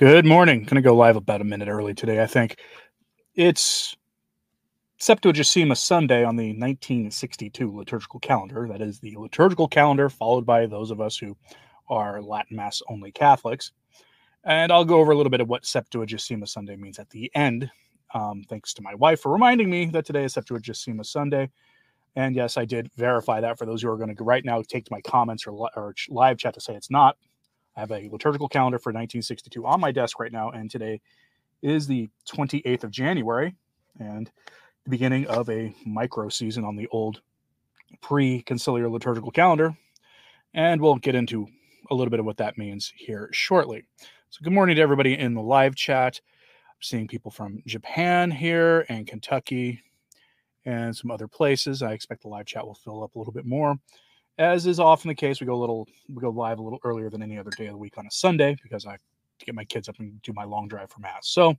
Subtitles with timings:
[0.00, 0.60] Good morning.
[0.60, 2.56] Going to go live about a minute early today, I think.
[3.34, 3.94] It's
[4.98, 8.66] Septuagesima Sunday on the 1962 liturgical calendar.
[8.66, 11.36] That is the liturgical calendar, followed by those of us who
[11.90, 13.72] are Latin Mass only Catholics.
[14.42, 17.70] And I'll go over a little bit of what Septuagesima Sunday means at the end.
[18.14, 21.50] Um, thanks to my wife for reminding me that today is Septuagesima Sunday.
[22.16, 24.86] And yes, I did verify that for those who are going to right now take
[24.86, 27.18] to my comments or, or live chat to say it's not.
[27.76, 31.00] I have a liturgical calendar for 1962 on my desk right now, and today
[31.62, 33.54] is the 28th of January
[33.98, 34.30] and
[34.84, 37.20] the beginning of a micro season on the old
[38.00, 39.76] pre conciliar liturgical calendar.
[40.54, 41.46] And we'll get into
[41.90, 43.84] a little bit of what that means here shortly.
[44.30, 46.20] So, good morning to everybody in the live chat.
[46.68, 49.80] I'm seeing people from Japan here and Kentucky
[50.64, 51.82] and some other places.
[51.82, 53.76] I expect the live chat will fill up a little bit more
[54.40, 57.10] as is often the case, we go a little we go live a little earlier
[57.10, 58.96] than any other day of the week on a Sunday because I
[59.44, 61.28] get my kids up and do my long drive for mass.
[61.28, 61.54] So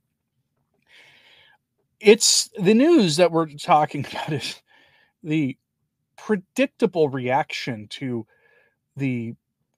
[2.00, 4.60] it's the news that we're talking about is
[5.22, 5.56] the
[6.18, 8.26] predictable reaction to
[8.96, 9.34] the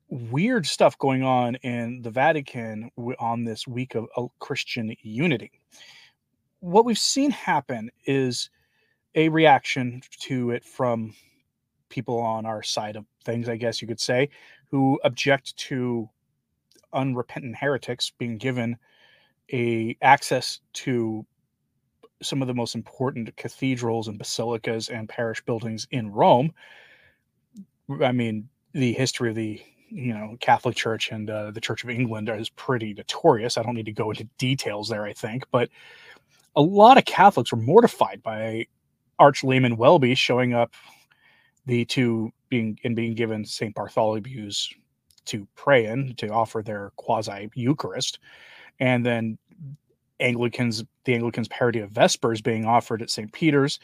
[0.08, 5.60] weird stuff going on in the Vatican on this week of Christian unity.
[6.60, 8.48] What we've seen happen is
[9.14, 11.14] a reaction to it from
[11.94, 14.28] people on our side of things, I guess you could say,
[14.70, 16.10] who object to
[16.92, 18.76] unrepentant heretics being given
[19.52, 21.24] a access to
[22.20, 26.52] some of the most important cathedrals and basilicas and parish buildings in Rome.
[28.02, 31.90] I mean, the history of the you know Catholic Church and uh, the Church of
[31.90, 33.56] England is pretty notorious.
[33.56, 35.68] I don't need to go into details there, I think, but
[36.56, 38.66] a lot of Catholics were mortified by
[39.20, 40.72] Arch Layman Welby showing up
[41.66, 43.74] the two being and being given St.
[43.74, 44.72] Bartholomew's
[45.26, 48.18] to pray in to offer their quasi Eucharist,
[48.78, 49.38] and then
[50.20, 53.32] Anglicans, the Anglicans' parody of Vespers being offered at St.
[53.32, 53.80] Peter's.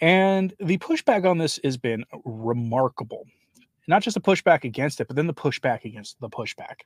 [0.00, 3.26] And the pushback on this has been remarkable.
[3.86, 6.82] Not just the pushback against it, but then the pushback against the pushback.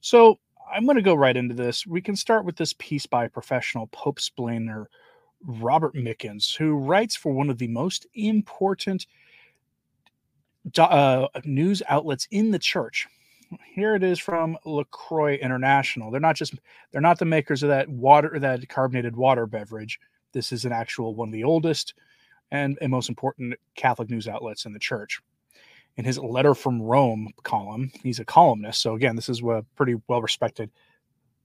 [0.00, 0.38] So
[0.72, 1.86] I'm going to go right into this.
[1.86, 4.86] We can start with this piece by professional Pope splainer
[5.46, 9.06] Robert Mickens, who writes for one of the most important
[10.78, 13.06] uh, news outlets in the church.
[13.74, 16.10] Here it is from La Croix International.
[16.10, 16.54] They're not just
[16.90, 20.00] they're not the makers of that water that carbonated water beverage.
[20.32, 21.94] This is an actual one of the oldest
[22.50, 25.20] and, and most important Catholic news outlets in the church.
[25.96, 28.80] In his letter from Rome column, he's a columnist.
[28.80, 30.70] So again, this is a pretty well respected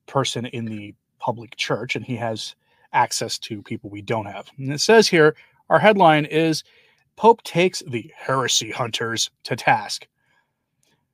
[0.07, 2.55] person in the public church, and he has
[2.93, 4.49] access to people we don't have.
[4.57, 5.35] And it says here,
[5.69, 6.63] our headline is
[7.15, 10.07] Pope takes the heresy hunters to task.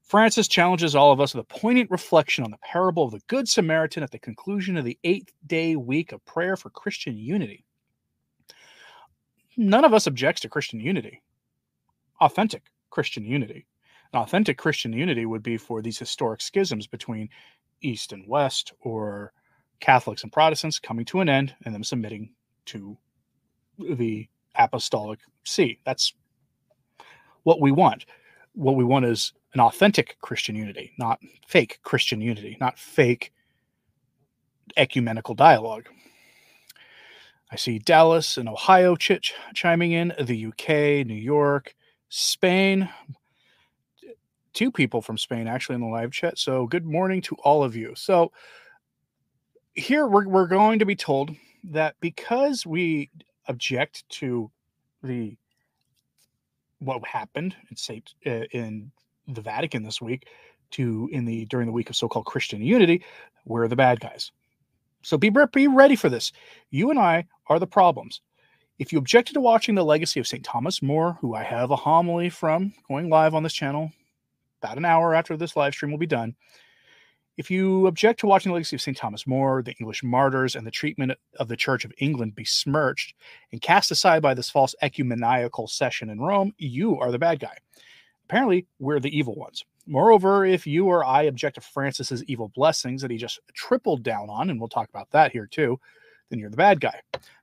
[0.03, 3.49] Francis challenges all of us with a poignant reflection on the parable of the Good
[3.49, 7.65] Samaritan at the conclusion of the eighth day week of prayer for Christian unity.
[9.57, 11.23] None of us objects to Christian unity,
[12.21, 13.65] authentic Christian unity.
[14.13, 17.29] An authentic Christian unity would be for these historic schisms between
[17.81, 19.33] East and West, or
[19.79, 22.31] Catholics and Protestants coming to an end and them submitting
[22.65, 22.97] to
[23.77, 25.79] the apostolic see.
[25.85, 26.13] That's
[27.43, 28.05] what we want.
[28.53, 33.31] What we want is an authentic Christian unity, not fake Christian unity, not fake
[34.77, 35.87] ecumenical dialogue.
[37.51, 41.75] I see Dallas and Ohio ch- chiming in, the UK, New York,
[42.09, 42.89] Spain.
[44.53, 46.37] Two people from Spain actually in the live chat.
[46.37, 47.93] So, good morning to all of you.
[47.95, 48.31] So,
[49.75, 51.31] here we're, we're going to be told
[51.65, 53.09] that because we
[53.47, 54.49] object to
[55.03, 55.37] the
[56.79, 58.91] what happened in Saint uh, in
[59.27, 60.27] the Vatican this week
[60.71, 63.03] to in the during the week of so-called Christian unity,
[63.45, 64.31] we're the bad guys.
[65.03, 66.31] So be be ready for this.
[66.71, 68.21] You and I are the problems.
[68.79, 70.43] If you objected to watching the legacy of St.
[70.43, 73.91] Thomas More, who I have a homily from going live on this channel
[74.61, 76.35] about an hour after this live stream will be done,
[77.37, 78.95] if you object to watching the legacy of St.
[78.95, 83.13] Thomas More, the English martyrs, and the treatment of the Church of England besmirched
[83.51, 87.57] and cast aside by this false ecumenical session in Rome, you are the bad guy.
[88.25, 89.63] Apparently, we're the evil ones.
[89.85, 94.29] Moreover, if you or I object to Francis's evil blessings that he just tripled down
[94.29, 95.79] on, and we'll talk about that here too,
[96.29, 96.99] then you're the bad guy.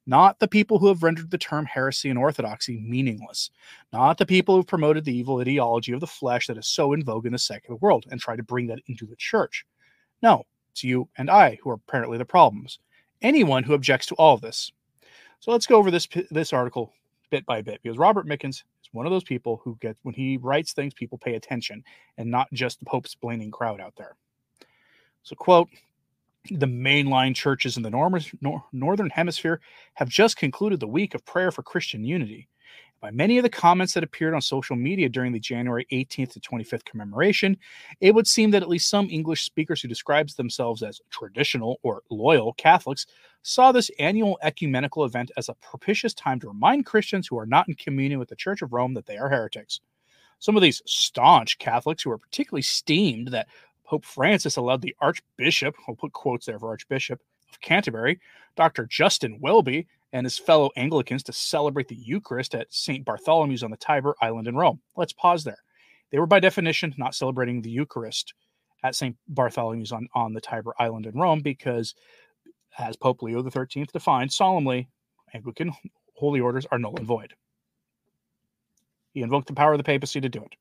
[0.06, 3.50] Not the people who have rendered the term heresy and orthodoxy meaningless.
[3.92, 7.04] Not the people who've promoted the evil ideology of the flesh that is so in
[7.04, 9.64] vogue in the secular world and try to bring that into the church.
[10.22, 12.78] No, it's you and I who are apparently the problems.
[13.20, 14.72] Anyone who objects to all of this.
[15.40, 16.92] So let's go over this this article
[17.30, 20.36] bit by bit because Robert Mickens is one of those people who get when he
[20.36, 21.82] writes things, people pay attention
[22.18, 24.16] and not just the Pope's blaming crowd out there.
[25.22, 25.68] So quote.
[26.50, 29.60] The mainline churches in the nor- northern hemisphere
[29.94, 32.48] have just concluded the week of prayer for Christian unity.
[33.02, 36.40] By many of the comments that appeared on social media during the January 18th to
[36.40, 37.56] 25th commemoration,
[38.00, 42.04] it would seem that at least some English speakers who describes themselves as traditional or
[42.10, 43.06] loyal Catholics
[43.42, 47.66] saw this annual ecumenical event as a propitious time to remind Christians who are not
[47.66, 49.80] in communion with the Church of Rome that they are heretics.
[50.38, 53.48] Some of these staunch Catholics who are particularly steamed that
[53.84, 57.20] Pope Francis allowed the Archbishop, I'll put quotes there for Archbishop
[57.50, 58.20] of Canterbury,
[58.54, 58.86] Dr.
[58.86, 63.04] Justin Welby, and his fellow Anglicans to celebrate the Eucharist at St.
[63.04, 64.80] Bartholomew's on the Tiber Island in Rome.
[64.96, 65.58] Let's pause there.
[66.10, 68.34] They were, by definition, not celebrating the Eucharist
[68.82, 69.16] at St.
[69.32, 71.94] Bartholomew's on, on the Tiber Island in Rome because,
[72.78, 74.88] as Pope Leo XIII defined solemnly,
[75.32, 75.72] Anglican
[76.14, 77.34] holy orders are null and void.
[79.14, 80.54] He invoked the power of the papacy to do it.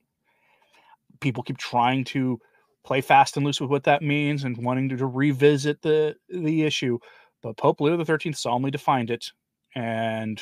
[1.19, 2.39] People keep trying to
[2.83, 6.63] play fast and loose with what that means and wanting to, to revisit the the
[6.63, 6.97] issue.
[7.41, 9.31] But Pope Leo XIII solemnly defined it
[9.75, 10.41] and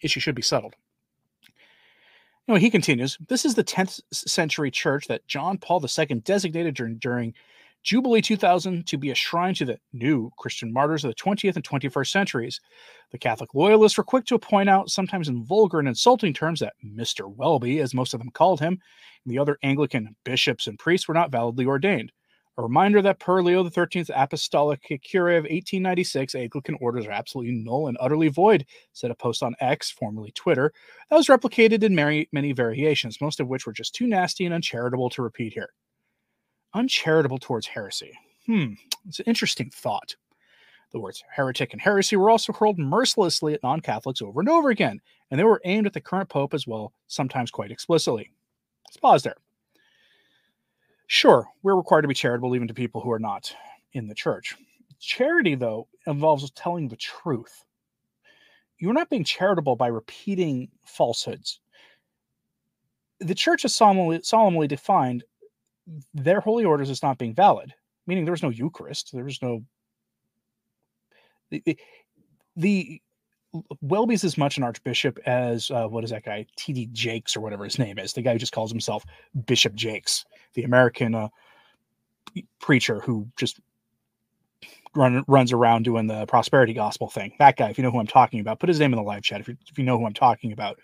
[0.00, 0.74] issue should be settled.
[2.46, 6.96] Know, he continues, this is the 10th century church that John Paul II designated during,
[6.98, 7.34] during
[7.84, 11.64] Jubilee 2000 to be a shrine to the new Christian martyrs of the 20th and
[11.64, 12.60] 21st centuries.
[13.12, 16.74] The Catholic loyalists were quick to point out, sometimes in vulgar and insulting terms, that
[16.84, 17.34] Mr.
[17.34, 18.72] Welby, as most of them called him,
[19.24, 22.12] and the other Anglican bishops and priests were not validly ordained.
[22.56, 27.88] A reminder that per Leo XIII's Apostolicae Curae of 1896, Anglican orders are absolutely null
[27.88, 30.72] and utterly void, said a post on X, formerly Twitter,
[31.10, 34.54] that was replicated in many, many variations, most of which were just too nasty and
[34.54, 35.70] uncharitable to repeat here.
[36.74, 38.12] Uncharitable towards heresy.
[38.46, 38.74] Hmm,
[39.08, 40.14] it's an interesting thought.
[40.92, 44.70] The words heretic and heresy were also hurled mercilessly at non Catholics over and over
[44.70, 48.30] again, and they were aimed at the current Pope as well, sometimes quite explicitly.
[48.86, 49.36] Let's pause there.
[51.06, 53.54] Sure, we're required to be charitable even to people who are not
[53.92, 54.56] in the church.
[54.98, 57.64] Charity, though, involves telling the truth.
[58.78, 61.60] You're not being charitable by repeating falsehoods.
[63.20, 65.24] The church has solemnly, solemnly defined
[66.14, 67.72] their holy orders as not being valid,
[68.06, 69.62] meaning there was no Eucharist, there was no.
[71.50, 71.78] The, the,
[72.56, 73.02] the
[73.82, 76.88] Welby's as much an archbishop as uh, what is that guy T.D.
[76.92, 79.04] Jakes or whatever his name is, the guy who just calls himself
[79.46, 80.24] Bishop Jakes,
[80.54, 81.28] the American uh,
[82.60, 83.60] preacher who just
[84.94, 87.32] run, runs around doing the prosperity gospel thing.
[87.38, 89.22] That guy, if you know who I'm talking about, put his name in the live
[89.22, 90.78] chat if you, if you know who I'm talking about.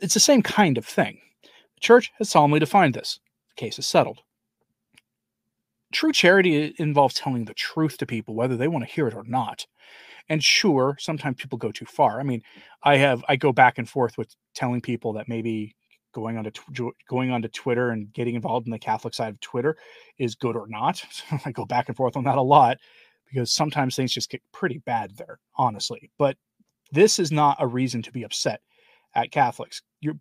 [0.00, 1.18] It's the same kind of thing.
[1.42, 3.18] The church has solemnly defined this.
[3.50, 4.20] The case is settled.
[5.92, 9.24] True charity involves telling the truth to people, whether they want to hear it or
[9.24, 9.66] not.
[10.28, 12.18] And sure, sometimes people go too far.
[12.18, 12.42] I mean,
[12.82, 15.76] I have I go back and forth with telling people that maybe
[16.16, 19.76] going onto going onto Twitter and getting involved in the Catholic side of Twitter
[20.16, 21.04] is good or not.
[21.44, 22.78] I go back and forth on that a lot
[23.26, 26.10] because sometimes things just get pretty bad there, honestly.
[26.16, 26.38] But
[26.90, 28.62] this is not a reason to be upset
[29.14, 29.82] at Catholics.
[30.00, 30.16] You're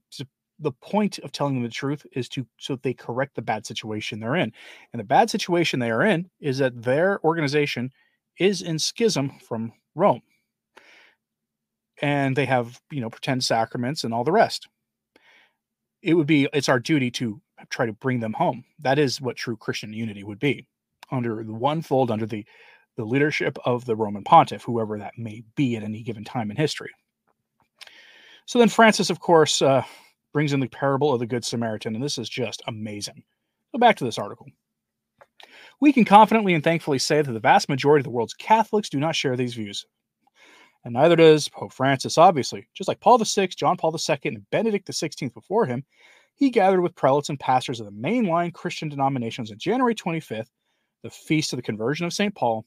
[0.59, 3.65] the point of telling them the truth is to so that they correct the bad
[3.65, 4.51] situation they're in.
[4.91, 7.91] And the bad situation they are in is that their organization
[8.37, 10.21] is in schism from Rome.
[12.01, 14.67] And they have, you know, pretend sacraments and all the rest.
[16.05, 17.41] It would be, it's our duty to
[17.71, 18.63] try to bring them home.
[18.77, 20.67] That is what true Christian unity would be
[21.11, 22.45] under the one fold, under the,
[22.95, 26.57] the leadership of the Roman pontiff, whoever that may be at any given time in
[26.57, 26.91] history.
[28.45, 29.83] So then Francis, of course, uh,
[30.31, 33.23] brings in the parable of the Good Samaritan, and this is just amazing.
[33.73, 34.45] Go back to this article.
[35.81, 38.99] We can confidently and thankfully say that the vast majority of the world's Catholics do
[38.99, 39.87] not share these views.
[40.85, 42.67] And neither does Pope Francis, obviously.
[42.75, 45.83] Just like Paul VI, John Paul II, and Benedict XVI before him,
[46.35, 50.49] he gathered with prelates and pastors of the mainline Christian denominations on January 25th,
[51.01, 52.35] the feast of the conversion of St.
[52.35, 52.65] Paul,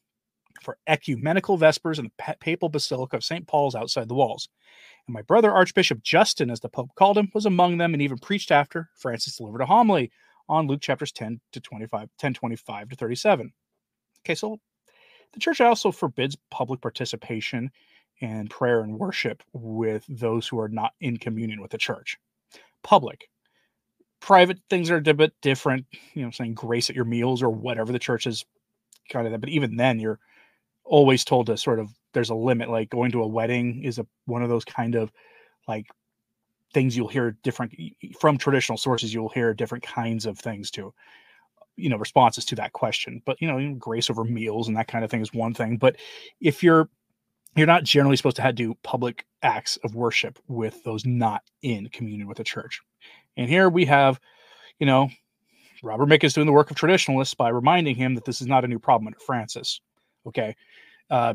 [0.62, 3.46] for ecumenical vespers in the papal basilica of St.
[3.46, 4.48] Paul's outside the walls.
[5.06, 8.18] And my brother, Archbishop Justin, as the Pope called him, was among them and even
[8.18, 10.10] preached after Francis delivered a homily
[10.48, 13.52] on Luke chapters 10 to 25, 10, 25 to 37.
[14.24, 14.58] Okay, so
[15.34, 17.70] the church also forbids public participation
[18.20, 22.18] and prayer and worship with those who are not in communion with the church.
[22.82, 23.28] Public.
[24.20, 27.92] Private things are a bit different, you know, saying grace at your meals or whatever
[27.92, 28.44] the church is
[29.10, 29.40] kind of that.
[29.40, 30.18] But even then, you're
[30.84, 32.68] always told to sort of, there's a limit.
[32.68, 35.12] Like going to a wedding is a one of those kind of
[35.68, 35.86] like
[36.72, 37.72] things you'll hear different
[38.20, 40.92] from traditional sources you'll hear different kinds of things to
[41.76, 45.04] you know responses to that question but you know grace over meals and that kind
[45.04, 45.96] of thing is one thing but
[46.40, 46.88] if you're
[47.58, 51.42] you're not generally supposed to have to do public acts of worship with those not
[51.62, 52.80] in communion with the church
[53.36, 54.20] and here we have
[54.78, 55.08] you know
[55.82, 58.64] Robert Mickens is doing the work of traditionalists by reminding him that this is not
[58.64, 59.80] a new problem under Francis.
[60.26, 60.56] Okay.
[61.10, 61.34] Uh,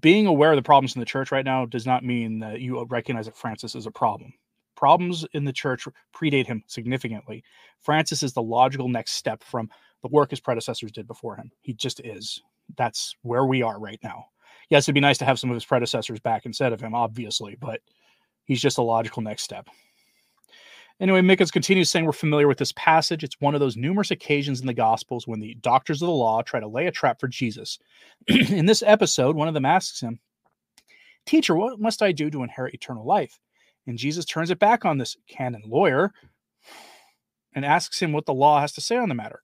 [0.00, 2.82] being aware of the problems in the church right now does not mean that you
[2.84, 4.32] recognize that Francis is a problem.
[4.74, 7.44] Problems in the church predate him significantly.
[7.80, 9.68] Francis is the logical next step from
[10.02, 11.50] the work his predecessors did before him.
[11.60, 12.40] He just is.
[12.76, 14.26] That's where we are right now.
[14.72, 17.58] Yes, it'd be nice to have some of his predecessors back instead of him, obviously,
[17.60, 17.82] but
[18.46, 19.68] he's just a logical next step.
[20.98, 23.22] Anyway, Mickens continues saying we're familiar with this passage.
[23.22, 26.40] It's one of those numerous occasions in the Gospels when the doctors of the law
[26.40, 27.78] try to lay a trap for Jesus.
[28.28, 30.18] in this episode, one of them asks him,
[31.26, 33.38] Teacher, what must I do to inherit eternal life?
[33.86, 36.12] And Jesus turns it back on this canon lawyer
[37.54, 39.42] and asks him what the law has to say on the matter.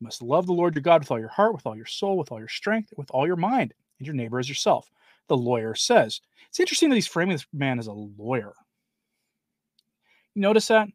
[0.00, 2.18] You must love the Lord your God with all your heart, with all your soul,
[2.18, 4.90] with all your strength, with all your mind, and your neighbor as yourself.
[5.28, 6.20] The lawyer says.
[6.48, 8.52] It's interesting that he's framing this man as a lawyer.
[10.34, 10.88] You notice that?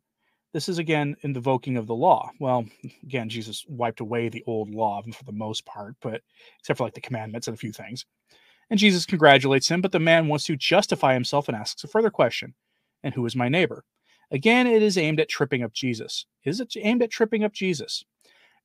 [0.52, 2.32] This is again in the invoking of the law.
[2.40, 2.66] Well,
[3.04, 6.22] again, Jesus wiped away the old law for the most part, but
[6.60, 8.06] except for like the commandments and a few things.
[8.70, 12.10] And Jesus congratulates him, but the man wants to justify himself and asks a further
[12.10, 12.56] question
[13.04, 13.84] And who is my neighbor?
[14.32, 16.26] Again, it is aimed at tripping up Jesus.
[16.44, 18.04] Is it aimed at tripping up Jesus?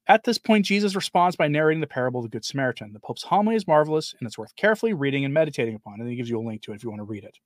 [0.07, 2.93] At this point, Jesus responds by narrating the parable of the Good Samaritan.
[2.93, 6.01] The Pope's homily is marvelous and it's worth carefully reading and meditating upon.
[6.01, 7.39] And he gives you a link to it if you want to read it.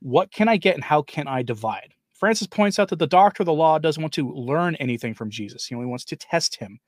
[0.00, 1.94] What can I get and how can I divide?
[2.12, 5.30] Francis points out that the doctor of the law doesn't want to learn anything from
[5.30, 6.78] Jesus, he only wants to test him.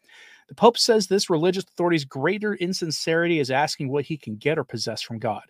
[0.49, 4.65] The Pope says this religious authority's greater insincerity is asking what he can get or
[4.65, 5.43] possess from God.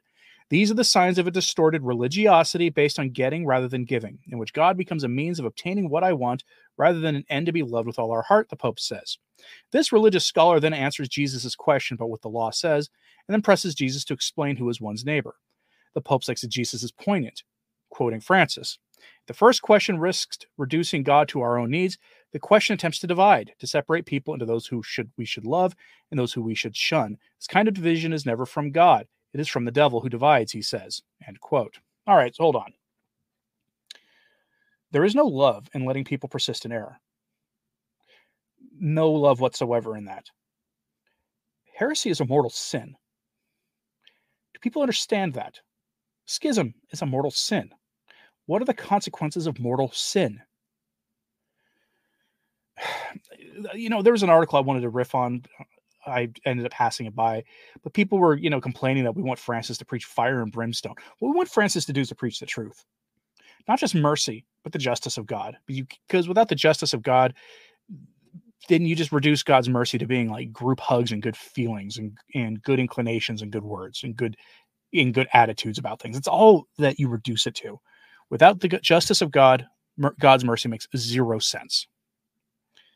[0.50, 4.38] These are the signs of a distorted religiosity based on getting rather than giving, in
[4.38, 6.44] which God becomes a means of obtaining what I want
[6.76, 9.18] rather than an end to be loved with all our heart, the Pope says.
[9.72, 12.88] This religious scholar then answers Jesus' question about what the law says,
[13.28, 15.36] and then presses Jesus to explain who is one's neighbor.
[15.94, 17.42] The Pope's exegesis is poignant,
[17.90, 18.78] quoting Francis.
[19.26, 21.98] The first question risks reducing God to our own needs.
[22.32, 25.74] The question attempts to divide, to separate people into those who should we should love
[26.10, 27.16] and those who we should shun.
[27.38, 29.06] This kind of division is never from God.
[29.32, 31.02] It is from the devil who divides, he says.
[31.26, 31.78] End quote.
[32.06, 32.72] All right, so hold on.
[34.94, 37.00] There is no love in letting people persist in error.
[38.78, 40.26] No love whatsoever in that.
[41.76, 42.94] Heresy is a mortal sin.
[44.54, 45.58] Do people understand that?
[46.26, 47.70] Schism is a mortal sin.
[48.46, 50.40] What are the consequences of mortal sin?
[53.74, 55.44] You know, there was an article I wanted to riff on.
[56.06, 57.44] I ended up passing it by,
[57.82, 60.94] but people were, you know, complaining that we want Francis to preach fire and brimstone.
[61.18, 62.84] What we want Francis to do is to preach the truth,
[63.68, 65.56] not just mercy, but the justice of God.
[65.66, 67.34] Because without the justice of God,
[68.68, 72.16] then you just reduce God's mercy to being like group hugs and good feelings and,
[72.34, 74.36] and good inclinations and good words and good
[74.92, 76.16] in good attitudes about things.
[76.16, 77.80] It's all that you reduce it to.
[78.30, 79.66] Without the justice of God,
[80.18, 81.86] God's mercy makes zero sense.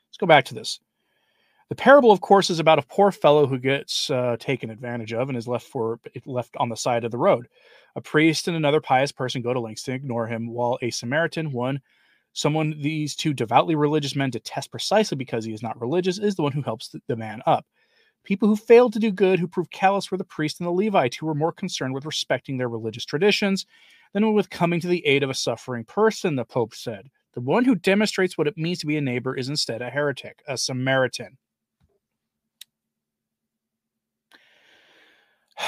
[0.08, 0.80] Let's go back to this.
[1.68, 5.28] The parable, of course, is about a poor fellow who gets uh, taken advantage of
[5.28, 7.46] and is left for left on the side of the road.
[7.94, 11.52] A priest and another pious person go to lengths to ignore him, while a Samaritan,
[11.52, 11.80] one
[12.32, 16.42] someone these two devoutly religious men detest precisely because he is not religious, is the
[16.42, 17.66] one who helps the man up.
[18.24, 21.16] People who failed to do good, who proved callous, were the priest and the Levite,
[21.16, 23.66] who were more concerned with respecting their religious traditions
[24.12, 27.08] than with coming to the aid of a suffering person, the Pope said.
[27.34, 30.42] The one who demonstrates what it means to be a neighbor is instead a heretic,
[30.46, 31.38] a Samaritan.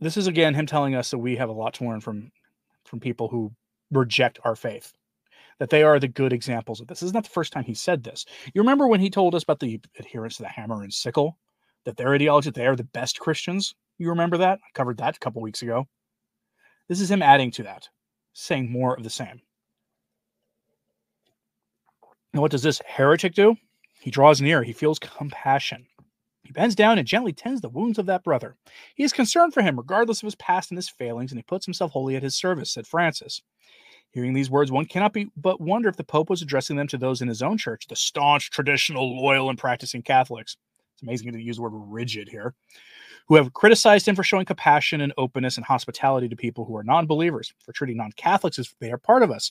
[0.00, 2.30] This is again him telling us that we have a lot to learn from
[2.84, 3.52] from people who
[3.90, 4.92] reject our faith.
[5.60, 7.00] That they are the good examples of this.
[7.00, 8.26] This is not the first time he said this.
[8.52, 11.38] You remember when he told us about the adherents to the hammer and sickle?
[11.84, 13.74] That their ideology, they are the best Christians?
[13.98, 14.58] You remember that?
[14.62, 15.86] I covered that a couple weeks ago.
[16.88, 17.88] This is him adding to that,
[18.32, 19.40] saying more of the same.
[22.32, 23.56] And what does this heretic do?
[24.00, 25.86] He draws near, he feels compassion.
[26.44, 28.56] He bends down and gently tends the wounds of that brother.
[28.94, 31.66] He is concerned for him, regardless of his past and his failings, and he puts
[31.66, 33.42] himself wholly at his service, said Francis.
[34.10, 36.98] Hearing these words, one cannot be but wonder if the Pope was addressing them to
[36.98, 40.56] those in his own church, the staunch, traditional, loyal, and practicing Catholics.
[40.92, 42.54] It's amazing to use the word rigid here
[43.26, 46.84] who have criticized him for showing compassion and openness and hospitality to people who are
[46.84, 49.50] non believers, for treating non Catholics as they are part of us,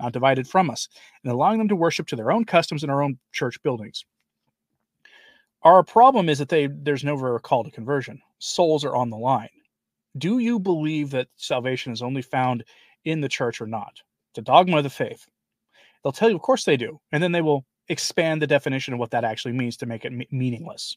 [0.00, 0.88] not divided from us,
[1.22, 4.04] and allowing them to worship to their own customs in our own church buildings.
[5.64, 8.20] Our problem is that they, there's no call to conversion.
[8.38, 9.48] Souls are on the line.
[10.18, 12.64] Do you believe that salvation is only found
[13.04, 14.02] in the church or not?
[14.30, 15.26] It's a dogma of the faith.
[16.02, 17.00] They'll tell you, of course they do.
[17.12, 20.12] And then they will expand the definition of what that actually means to make it
[20.30, 20.96] meaningless,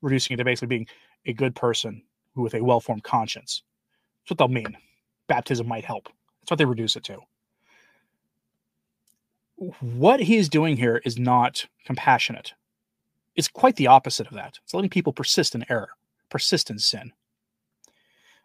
[0.00, 0.86] reducing it to basically being
[1.26, 2.02] a good person
[2.34, 3.62] with a well-formed conscience.
[4.22, 4.76] That's what they'll mean.
[5.28, 6.08] Baptism might help.
[6.40, 7.18] That's what they reduce it to.
[9.80, 12.52] what he is doing here is not compassionate.
[13.36, 14.58] It's quite the opposite of that.
[14.64, 15.90] It's letting people persist in error,
[16.30, 17.12] persist in sin.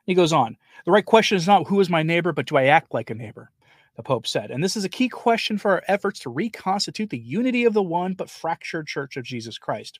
[0.05, 2.65] He goes on, the right question is not who is my neighbor, but do I
[2.65, 3.51] act like a neighbor?
[3.95, 4.51] The Pope said.
[4.51, 7.83] And this is a key question for our efforts to reconstitute the unity of the
[7.83, 9.99] one but fractured Church of Jesus Christ.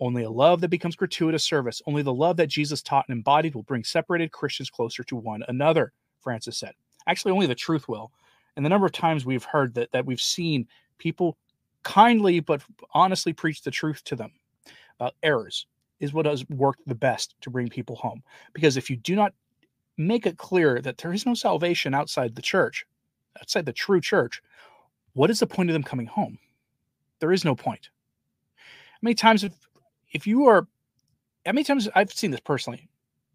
[0.00, 3.54] Only a love that becomes gratuitous service, only the love that Jesus taught and embodied
[3.54, 6.72] will bring separated Christians closer to one another, Francis said.
[7.06, 8.10] Actually, only the truth will.
[8.56, 10.66] And the number of times we've heard that, that we've seen
[10.98, 11.36] people
[11.82, 12.62] kindly but
[12.94, 14.32] honestly preach the truth to them
[14.98, 15.66] about errors
[16.00, 18.22] is what has worked the best to bring people home.
[18.52, 19.32] Because if you do not
[19.96, 22.84] make it clear that there is no salvation outside the church,
[23.40, 24.42] outside the true church,
[25.14, 26.38] what is the point of them coming home?
[27.20, 27.90] There is no point.
[28.56, 29.52] How many times if
[30.12, 30.66] if you are
[31.46, 32.88] how many times I've seen this personally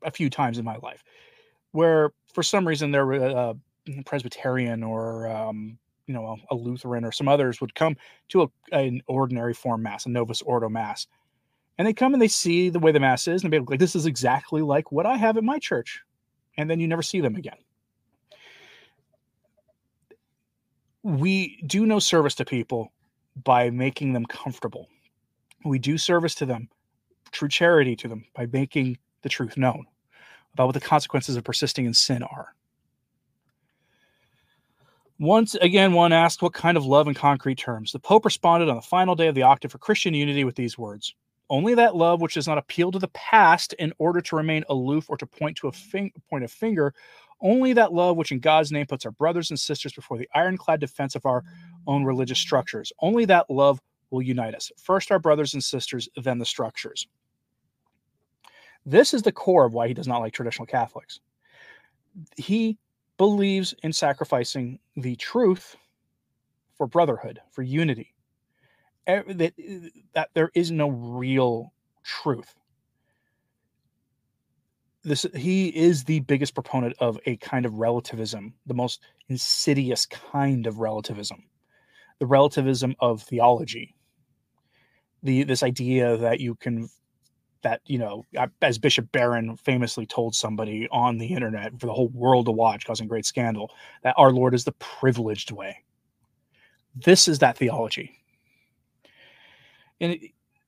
[0.03, 1.03] a few times in my life
[1.71, 3.55] where for some reason they're a,
[4.05, 5.77] Presbyterian or um,
[6.07, 7.95] you know a, Lutheran or some others would come
[8.29, 11.05] to a, an ordinary form mass, a Novus Ordo mass,
[11.77, 13.79] and they come and they see the way the mass is and they be like,
[13.79, 16.01] "This is exactly like what I have at my church,"
[16.57, 17.57] and then you never see them again.
[21.03, 22.91] We do no service to people
[23.43, 24.89] by making them comfortable.
[25.63, 26.69] We do service to them,
[27.31, 29.85] true charity to them, by making the truth known
[30.53, 32.55] about what the consequences of persisting in sin are.
[35.19, 37.91] Once again, one asked what kind of love in concrete terms.
[37.91, 40.77] The Pope responded on the final day of the octave for Christian unity with these
[40.77, 41.15] words
[41.49, 45.09] Only that love which does not appeal to the past in order to remain aloof
[45.09, 46.93] or to point to a fin- point a finger,
[47.41, 50.79] only that love which in God's name puts our brothers and sisters before the ironclad
[50.79, 51.43] defense of our
[51.87, 52.91] own religious structures.
[53.01, 53.81] Only that love
[54.11, 54.71] will unite us.
[54.77, 57.07] First, our brothers and sisters, then the structures.
[58.85, 61.19] This is the core of why he does not like traditional Catholics.
[62.37, 62.77] He
[63.17, 65.75] believes in sacrificing the truth
[66.75, 68.13] for brotherhood, for unity.
[69.05, 69.53] That,
[70.13, 72.53] that there is no real truth.
[75.03, 80.67] This he is the biggest proponent of a kind of relativism, the most insidious kind
[80.67, 81.45] of relativism,
[82.19, 83.95] the relativism of theology.
[85.23, 86.89] The this idea that you can
[87.67, 88.23] that you know
[88.61, 92.85] as bishop barron famously told somebody on the internet for the whole world to watch
[92.85, 93.71] causing great scandal
[94.03, 95.83] that our lord is the privileged way.
[96.95, 98.19] This is that theology.
[99.99, 100.17] And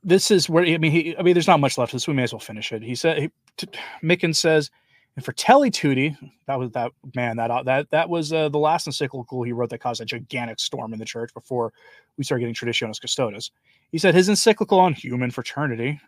[0.04, 2.08] this is where i mean he, i mean there's not much left of this.
[2.08, 2.84] We may as well finish it.
[2.84, 3.68] He said he, t-
[4.04, 4.70] mickens says
[5.16, 6.16] and Fratelli Tutti,
[6.48, 9.70] that was that man that uh, that that was uh, the last encyclical he wrote
[9.70, 11.72] that caused a gigantic storm in the church before
[12.18, 13.52] we started getting Traditionis Custodes.
[13.92, 16.00] He said his encyclical on human fraternity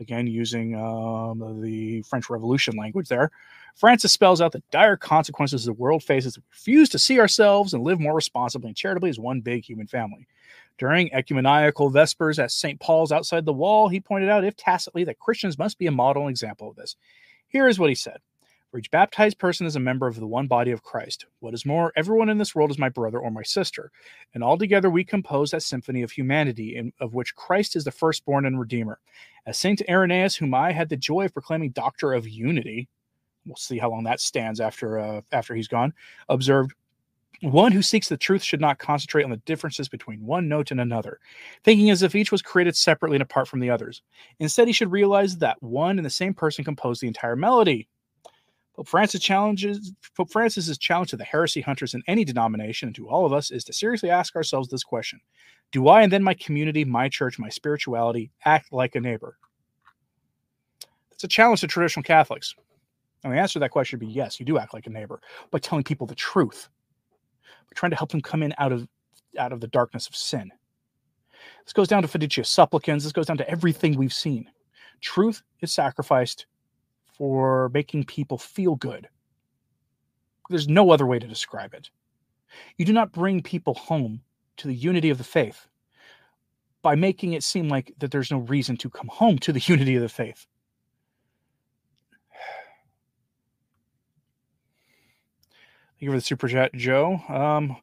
[0.00, 3.30] again using um, the French Revolution language there.
[3.74, 7.74] Francis spells out the dire consequences the world faces if we refuse to see ourselves
[7.74, 10.26] and live more responsibly and charitably as one big human family.
[10.78, 12.80] During ecumenical vespers at St.
[12.80, 16.22] Paul's outside the wall, he pointed out, if tacitly, that Christians must be a model
[16.22, 16.96] and example of this.
[17.46, 18.18] Here is what he said
[18.74, 21.26] For each baptized person is a member of the one body of Christ.
[21.38, 23.92] What is more, everyone in this world is my brother or my sister,
[24.34, 27.92] and all together we compose that symphony of humanity, in, of which Christ is the
[27.92, 28.98] firstborn and redeemer.
[29.46, 32.88] As Saint Irenaeus, whom I had the joy of proclaiming Doctor of Unity,
[33.46, 35.94] we'll see how long that stands after uh, after he's gone,
[36.28, 36.72] observed,
[37.42, 40.80] one who seeks the truth should not concentrate on the differences between one note and
[40.80, 41.20] another,
[41.62, 44.02] thinking as if each was created separately and apart from the others.
[44.40, 47.86] Instead, he should realize that one and the same person composed the entire melody.
[48.74, 53.08] Pope Francis challenges Pope Francis's challenge to the heresy hunters in any denomination and to
[53.08, 55.20] all of us is to seriously ask ourselves this question:
[55.70, 59.38] do I and then my community, my church, my spirituality act like a neighbor?
[61.12, 62.54] It's a challenge to traditional Catholics.
[63.22, 65.20] And the answer to that question would be yes, you do act like a neighbor
[65.50, 66.68] by telling people the truth,
[67.42, 68.88] by trying to help them come in out of
[69.38, 70.50] out of the darkness of sin.
[71.64, 73.04] This goes down to Fiducia Supplicans.
[73.04, 74.50] This goes down to everything we've seen.
[75.00, 76.46] Truth is sacrificed
[77.16, 79.08] for making people feel good.
[80.50, 81.90] There's no other way to describe it.
[82.76, 84.20] You do not bring people home
[84.58, 85.66] to the unity of the faith
[86.82, 89.96] by making it seem like that there's no reason to come home to the unity
[89.96, 90.46] of the faith.
[95.94, 97.20] Thank you for the super chat, Joe.
[97.28, 97.76] Um,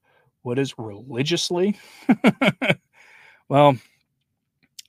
[0.43, 1.79] what is religiously?
[3.49, 3.77] well,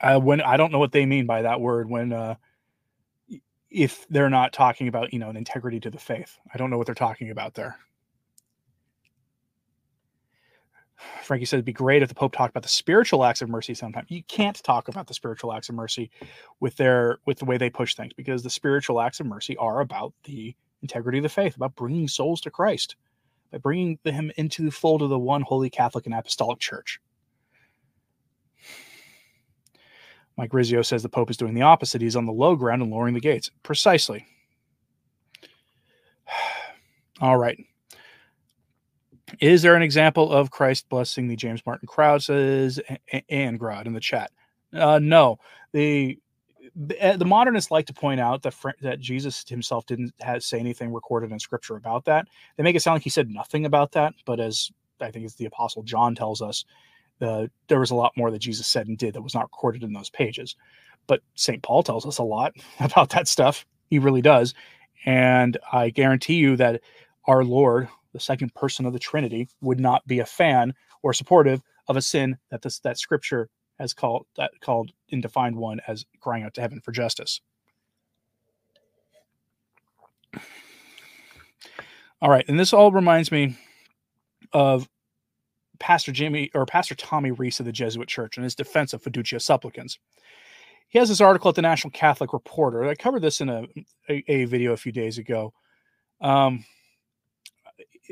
[0.01, 2.35] I when I don't know what they mean by that word when uh,
[3.73, 6.39] if they're not talking about you know an integrity to the faith.
[6.53, 7.77] I don't know what they're talking about there.
[11.23, 13.75] Frankie said it'd be great if the Pope talked about the spiritual acts of mercy
[13.75, 14.07] sometime.
[14.09, 16.11] You can't talk about the spiritual acts of mercy
[16.61, 19.81] with their with the way they push things because the spiritual acts of mercy are
[19.81, 22.97] about the integrity of the faith, about bringing souls to Christ,
[23.51, 27.01] by bringing him into the fold of the one holy Catholic and Apostolic Church.
[30.37, 32.01] Mike Rizzio says the Pope is doing the opposite.
[32.01, 33.51] He's on the low ground and lowering the gates.
[33.63, 34.27] Precisely.
[37.21, 37.59] All right.
[39.41, 42.23] Is there an example of Christ blessing the James Martin crowd?
[42.23, 42.81] Says
[43.29, 44.31] Anne Grod in the chat.
[44.75, 45.39] Uh, no,
[45.73, 46.19] the,
[46.75, 51.31] the, the modernists like to point out that that Jesus himself didn't say anything recorded
[51.31, 52.27] in Scripture about that.
[52.57, 55.35] They make it sound like he said nothing about that, but as I think it's
[55.35, 56.65] the Apostle John tells us,
[57.23, 59.83] uh, there was a lot more that Jesus said and did that was not recorded
[59.83, 60.57] in those pages.
[61.07, 61.63] But St.
[61.63, 63.65] Paul tells us a lot about that stuff.
[63.91, 64.55] He really does.
[65.05, 66.81] And I guarantee you that
[67.27, 71.61] our Lord, the second person of the Trinity, would not be a fan or supportive
[71.89, 76.05] of a sin that this that Scripture has called that called and defined one as
[76.21, 77.41] crying out to heaven for justice.
[82.21, 83.57] All right, and this all reminds me
[84.53, 84.89] of
[85.83, 89.43] Pastor Jimmy or Pastor Tommy Reese of the Jesuit Church and his defense of fiducia
[89.43, 89.99] supplicans.
[90.89, 92.85] He has this article at the National Catholic Reporter.
[92.85, 93.67] I covered this in a,
[94.09, 95.53] a, a video a few days ago.
[96.21, 96.65] Um,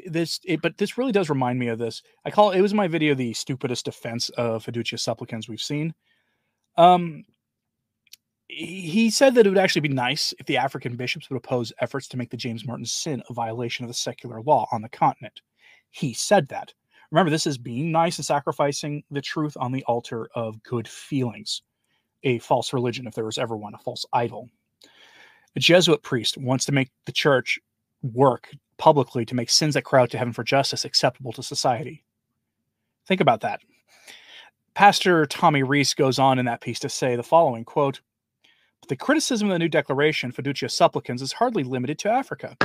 [0.07, 2.03] this, it, but this really does remind me of this.
[2.25, 5.95] I call it was my video the stupidest defense of fiducia supplicans we've seen.
[6.77, 7.25] Um,
[8.49, 12.09] he said that it would actually be nice if the African bishops would oppose efforts
[12.09, 15.41] to make the James Martin sin a violation of the secular law on the continent.
[15.91, 16.75] He said that.
[17.11, 21.63] Remember, this is being nice and sacrificing the truth on the altar of good feelings,
[22.23, 24.49] a false religion, if there was ever one, a false idol.
[25.57, 27.59] A Jesuit priest wants to make the church
[28.03, 32.05] work publicly to make sins that cry out to heaven for justice acceptable to society.
[33.07, 33.61] Think about that.
[34.75, 38.01] Pastor Tommy Reese goes on in that piece to say the following quote,
[38.89, 42.57] the criticism of the new declaration, Fiducia Supplicans, is hardly limited to Africa.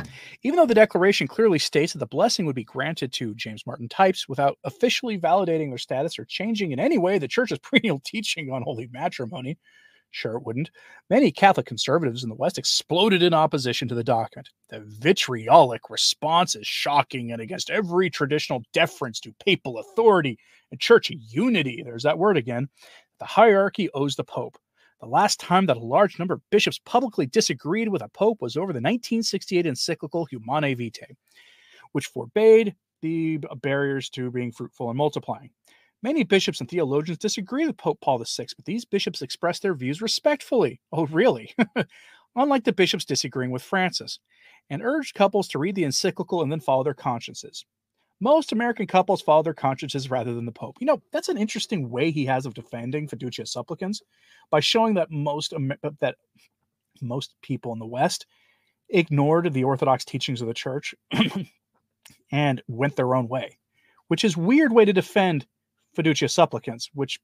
[0.42, 3.88] Even though the declaration clearly states that the blessing would be granted to James Martin
[3.88, 8.50] types without officially validating their status or changing in any way the church's perennial teaching
[8.50, 9.58] on holy matrimony,
[10.10, 10.70] sure it wouldn't,
[11.10, 14.48] many Catholic conservatives in the West exploded in opposition to the document.
[14.70, 20.38] The vitriolic response is shocking and against every traditional deference to papal authority
[20.70, 21.82] and church unity.
[21.84, 22.68] There's that word again.
[23.20, 24.58] The hierarchy owes the Pope.
[25.00, 28.56] The last time that a large number of bishops publicly disagreed with a pope was
[28.56, 31.16] over the 1968 encyclical Humanae Vitae,
[31.92, 35.50] which forbade the barriers to being fruitful and multiplying.
[36.02, 40.00] Many bishops and theologians disagree with Pope Paul VI, but these bishops expressed their views
[40.00, 40.80] respectfully.
[40.92, 41.54] Oh, really?
[42.36, 44.18] Unlike the bishops disagreeing with Francis,
[44.70, 47.64] and urged couples to read the encyclical and then follow their consciences
[48.20, 50.76] most American couples follow their consciences rather than the Pope.
[50.80, 54.02] You know, that's an interesting way he has of defending fiducia supplicans
[54.50, 56.16] by showing that most uh, that
[57.02, 58.26] most people in the West
[58.88, 60.94] ignored the orthodox teachings of the church
[62.32, 63.58] and went their own way,
[64.08, 65.46] which is weird way to defend
[65.96, 67.20] fiducia supplicans, which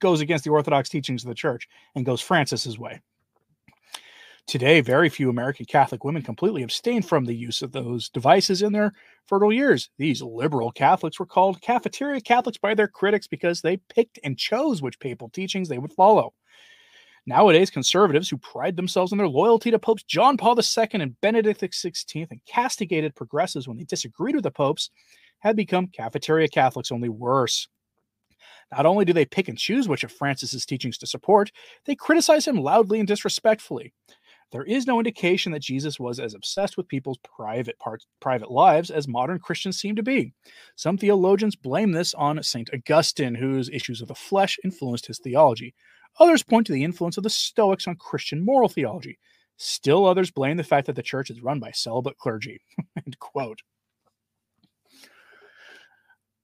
[0.00, 3.00] goes against the orthodox teachings of the church and goes Francis's way.
[4.46, 8.72] Today, very few American Catholic women completely abstain from the use of those devices in
[8.72, 8.92] their
[9.26, 9.90] fertile years.
[9.98, 14.80] These liberal Catholics were called cafeteria Catholics by their critics because they picked and chose
[14.80, 16.32] which papal teachings they would follow.
[17.26, 21.60] Nowadays, conservatives who pride themselves on their loyalty to Popes John Paul II and Benedict
[21.60, 24.90] XVI and castigated progressives when they disagreed with the popes
[25.40, 27.66] have become cafeteria Catholics, only worse.
[28.70, 31.50] Not only do they pick and choose which of Francis's teachings to support,
[31.84, 33.92] they criticize him loudly and disrespectfully.
[34.52, 38.90] There is no indication that Jesus was as obsessed with people's private parts, private lives
[38.90, 40.32] as modern Christians seem to be.
[40.76, 42.70] Some theologians blame this on St.
[42.72, 45.74] Augustine, whose issues of the flesh influenced his theology.
[46.20, 49.18] Others point to the influence of the Stoics on Christian moral theology.
[49.58, 52.60] Still others blame the fact that the church is run by celibate clergy.
[52.96, 53.60] End quote.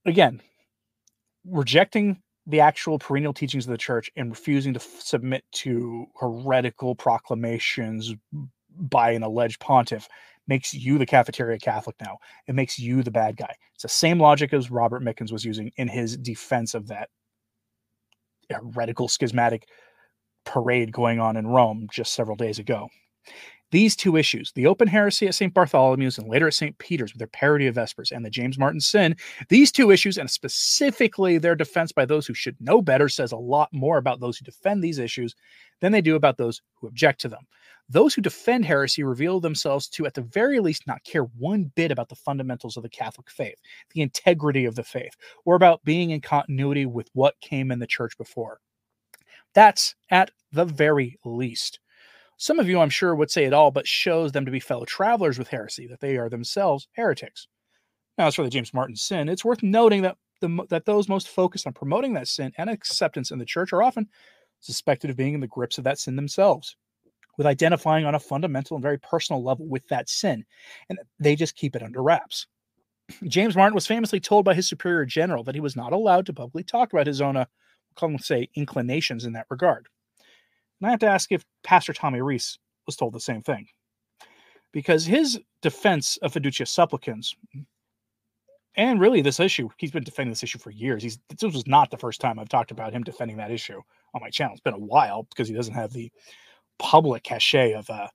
[0.04, 0.40] Again,
[1.46, 6.94] rejecting the actual perennial teachings of the church and refusing to f- submit to heretical
[6.94, 8.14] proclamations
[8.76, 10.08] by an alleged pontiff
[10.48, 12.18] makes you the cafeteria Catholic now.
[12.48, 13.54] It makes you the bad guy.
[13.74, 17.10] It's the same logic as Robert Mickens was using in his defense of that
[18.50, 19.68] heretical schismatic
[20.44, 22.88] parade going on in Rome just several days ago.
[23.72, 25.52] These two issues, the open heresy at St.
[25.52, 26.76] Bartholomew's and later at St.
[26.76, 29.16] Peter's with their parody of Vespers and the James Martin sin,
[29.48, 33.36] these two issues, and specifically their defense by those who should know better, says a
[33.36, 35.34] lot more about those who defend these issues
[35.80, 37.46] than they do about those who object to them.
[37.88, 41.90] Those who defend heresy reveal themselves to, at the very least, not care one bit
[41.90, 43.56] about the fundamentals of the Catholic faith,
[43.94, 47.86] the integrity of the faith, or about being in continuity with what came in the
[47.86, 48.60] church before.
[49.54, 51.80] That's at the very least.
[52.42, 54.84] Some of you, I'm sure, would say it all, but shows them to be fellow
[54.84, 57.46] travelers with heresy, that they are themselves heretics.
[58.18, 61.28] Now, as for the James Martin sin, it's worth noting that the, that those most
[61.28, 64.08] focused on promoting that sin and acceptance in the church are often
[64.58, 66.76] suspected of being in the grips of that sin themselves,
[67.38, 70.44] with identifying on a fundamental and very personal level with that sin,
[70.88, 72.48] and they just keep it under wraps.
[73.28, 76.32] James Martin was famously told by his superior general that he was not allowed to
[76.32, 77.44] publicly talk about his own, uh,
[77.94, 79.86] call say, inclinations in that regard.
[80.82, 83.68] And I have to ask if Pastor Tommy Reese was told the same thing.
[84.72, 87.36] Because his defense of fiducia supplicans,
[88.74, 91.02] and really this issue, he's been defending this issue for years.
[91.02, 93.80] He's this was not the first time I've talked about him defending that issue
[94.12, 94.54] on my channel.
[94.54, 96.10] It's been a while because he doesn't have the
[96.78, 98.08] public cachet of uh,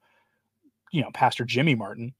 [0.91, 2.13] you know, Pastor Jimmy Martin.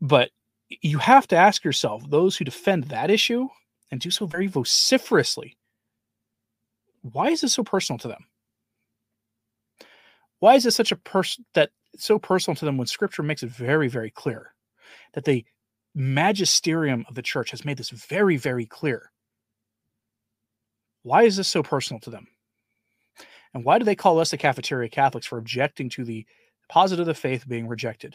[0.00, 0.30] But
[0.68, 3.48] you have to ask yourself those who defend that issue
[3.90, 5.58] and do so very vociferously
[7.12, 8.24] why is this so personal to them
[10.44, 13.48] why is it such a person that so personal to them when scripture makes it
[13.50, 14.52] very very clear
[15.14, 15.42] that the
[15.94, 19.10] magisterium of the church has made this very very clear
[21.02, 22.26] why is this so personal to them
[23.54, 26.26] and why do they call us the cafeteria catholics for objecting to the
[26.68, 28.14] positive of the faith being rejected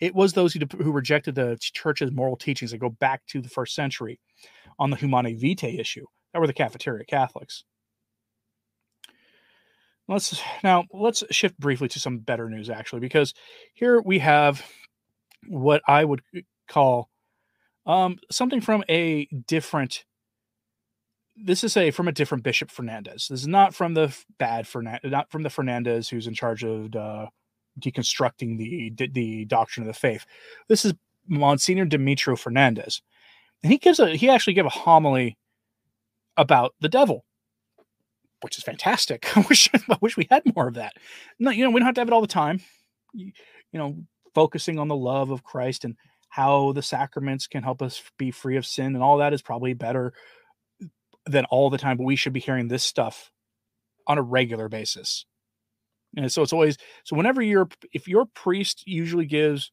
[0.00, 3.50] it was those who, who rejected the church's moral teachings that go back to the
[3.50, 4.18] first century
[4.78, 6.06] on the Humanae Vitae issue.
[6.32, 7.64] That were the cafeteria Catholics.
[10.12, 13.34] Let's now let's shift briefly to some better news, actually, because
[13.74, 14.64] here we have
[15.48, 16.22] what I would
[16.68, 17.08] call
[17.86, 20.04] um, something from a different.
[21.36, 23.28] This is a from a different Bishop Fernandez.
[23.28, 26.90] This is not from the bad Fernandez, not from the Fernandez who's in charge of
[27.80, 30.26] deconstructing the the doctrine of the faith.
[30.68, 30.92] This is
[31.26, 33.00] Monsignor Demetrio Fernandez,
[33.62, 35.38] and he gives a he actually gave a homily
[36.36, 37.24] about the devil,
[38.42, 39.26] which is fantastic.
[39.36, 40.94] I wish I wish we had more of that.
[41.38, 42.60] No, you know we don't have to have it all the time.
[43.12, 43.32] You,
[43.72, 43.96] you know,
[44.34, 45.96] focusing on the love of Christ and
[46.28, 49.74] how the sacraments can help us be free of sin and all that is probably
[49.74, 50.12] better
[51.26, 51.96] than all the time.
[51.96, 53.30] But we should be hearing this stuff
[54.06, 55.26] on a regular basis
[56.16, 59.72] and so it's always so whenever you're if your priest usually gives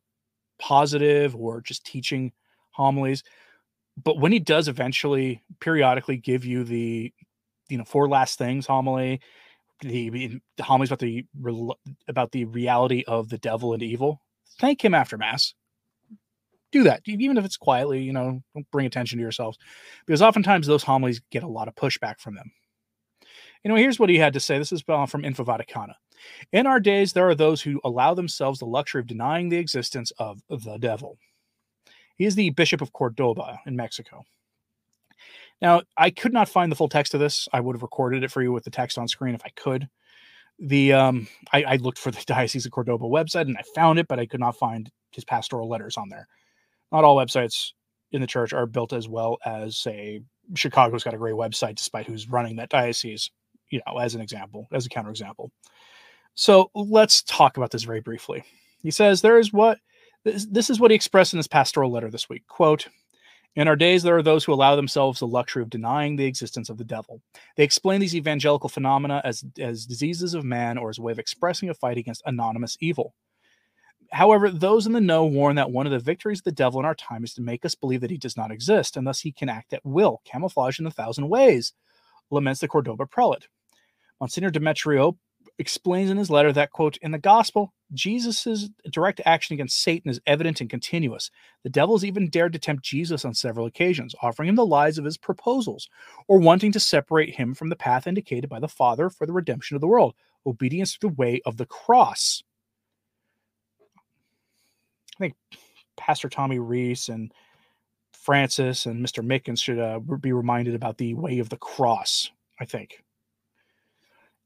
[0.60, 2.32] positive or just teaching
[2.72, 3.24] homilies,
[4.02, 7.14] but when he does eventually periodically give you the
[7.70, 9.22] you know four last things homily,
[9.82, 11.26] the, the homilies about the
[12.08, 14.22] about the reality of the devil and evil,
[14.60, 15.54] thank him after mass.
[16.72, 18.02] Do that, even if it's quietly.
[18.02, 19.58] You know, don't bring attention to yourselves,
[20.06, 22.52] because oftentimes those homilies get a lot of pushback from them.
[23.64, 24.58] You know, here's what he had to say.
[24.58, 25.94] This is uh, from Info Vaticana.
[26.52, 30.12] In our days, there are those who allow themselves the luxury of denying the existence
[30.20, 31.18] of the devil.
[32.16, 34.24] He is the Bishop of Cordoba in Mexico.
[35.62, 37.48] Now, I could not find the full text of this.
[37.52, 39.90] I would have recorded it for you with the text on screen if I could.
[40.58, 44.08] The um, I, I looked for the Diocese of Cordoba website and I found it,
[44.08, 46.28] but I could not find his pastoral letters on there.
[46.92, 47.72] Not all websites
[48.12, 50.22] in the church are built as well as, say,
[50.56, 53.30] Chicago's got a great website, despite who's running that diocese.
[53.70, 55.50] You know, as an example, as a counterexample.
[56.34, 58.44] So let's talk about this very briefly.
[58.82, 59.78] He says there is what
[60.24, 62.48] this is what he expressed in his pastoral letter this week.
[62.48, 62.88] Quote,
[63.56, 66.70] in our days, there are those who allow themselves the luxury of denying the existence
[66.70, 67.22] of the devil.
[67.58, 71.20] They explain these evangelical phenomena as, as diseases of man or as a way of
[71.20, 73.16] expressing a fight against anonymous evil.
[74.12, 76.86] However, those in the know warn that one of the victories of the devil in
[76.86, 79.32] our time is to make us believe that he does not exist, and thus he
[79.32, 81.74] can act at will, camouflage in a thousand ways,
[82.32, 83.48] laments the Cordoba prelate.
[84.20, 85.18] Monsignor Demetrio
[85.60, 90.22] explains in his letter that, quote, in the gospel, Jesus' direct action against Satan is
[90.28, 91.32] evident and continuous.
[91.64, 95.06] The devils even dared to tempt Jesus on several occasions, offering him the lies of
[95.06, 95.90] his proposals,
[96.28, 99.76] or wanting to separate him from the path indicated by the Father for the redemption
[99.76, 100.14] of the world,
[100.46, 102.44] obedience to the way of the cross.
[105.16, 105.36] I think
[105.98, 107.34] Pastor Tommy Reese and
[108.14, 109.26] Francis and Mr.
[109.26, 113.04] Mickens should uh, be reminded about the way of the cross, I think.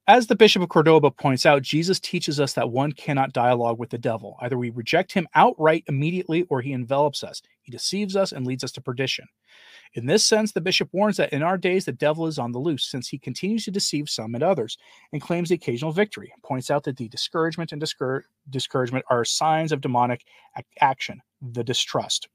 [0.05, 3.89] As the Bishop of Cordoba points out, Jesus teaches us that one cannot dialogue with
[3.89, 4.35] the devil.
[4.41, 7.41] Either we reject him outright immediately or he envelops us.
[7.61, 9.25] He deceives us and leads us to perdition.
[9.93, 12.59] In this sense, the bishop warns that in our days the devil is on the
[12.59, 14.77] loose, since he continues to deceive some and others
[15.13, 16.33] and claims the occasional victory.
[16.43, 20.25] Points out that the discouragement and discour- discouragement are signs of demonic
[20.57, 22.27] ac- action, the distrust.